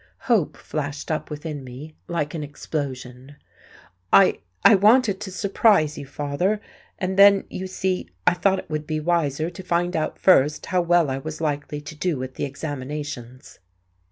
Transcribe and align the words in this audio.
Hope 0.21 0.57
flashed 0.57 1.11
up 1.11 1.29
within 1.29 1.63
me, 1.63 1.93
like 2.07 2.33
an 2.33 2.41
explosion. 2.43 3.35
"I 4.11 4.39
I 4.65 4.73
wanted 4.73 5.19
to 5.19 5.31
surprise 5.31 5.95
you, 5.95 6.07
father. 6.07 6.59
And 6.97 7.19
then, 7.19 7.43
you 7.51 7.67
see, 7.67 8.09
I 8.25 8.33
thought 8.33 8.57
it 8.57 8.67
would 8.67 8.87
be 8.87 8.99
wiser 8.99 9.51
to 9.51 9.63
find 9.63 9.95
out 9.95 10.17
first 10.17 10.65
how 10.65 10.81
well 10.81 11.11
I 11.11 11.19
was 11.19 11.39
likely 11.39 11.81
to 11.81 11.93
do 11.93 12.23
at 12.23 12.33
the 12.33 12.45
examinations." 12.45 13.59